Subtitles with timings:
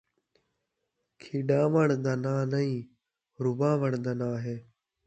[1.21, 2.77] کھݙاوݨ دا ناں نئیں،
[3.43, 4.55] رواوݨ دا ناں ہے